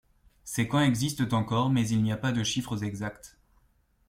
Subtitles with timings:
[0.45, 3.37] Ces camps existent encore mais il n'y a pas de chiffres exacts.